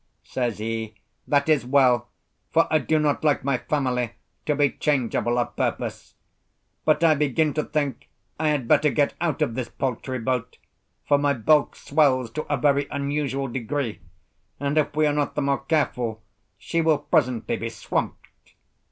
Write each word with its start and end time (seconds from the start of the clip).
says 0.23 0.57
he; 0.57 0.95
"that 1.27 1.47
is 1.47 1.63
well, 1.63 2.07
for 2.51 2.65
I 2.73 2.79
do 2.79 2.97
not 2.97 3.23
like 3.23 3.43
my 3.43 3.59
family 3.59 4.13
to 4.47 4.55
be 4.55 4.71
changeable 4.71 5.37
of 5.37 5.55
purpose. 5.55 6.15
But 6.85 7.03
I 7.03 7.13
begin 7.13 7.53
to 7.53 7.63
think 7.63 8.09
I 8.39 8.47
had 8.47 8.67
better 8.67 8.89
get 8.89 9.13
out 9.21 9.43
of 9.43 9.53
this 9.53 9.69
paltry 9.69 10.17
boat, 10.17 10.57
for 11.07 11.19
my 11.19 11.35
bulk 11.35 11.75
swells 11.75 12.31
to 12.31 12.51
a 12.51 12.57
very 12.57 12.87
unusual 12.89 13.47
degree, 13.47 13.99
and 14.59 14.75
if 14.79 14.95
we 14.95 15.05
are 15.05 15.13
not 15.13 15.35
the 15.35 15.43
more 15.43 15.59
careful, 15.59 16.23
she 16.57 16.81
will 16.81 16.97
presently 16.97 17.57
be 17.57 17.69
swamped." 17.69 18.53